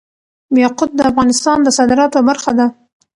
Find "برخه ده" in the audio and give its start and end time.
2.29-2.67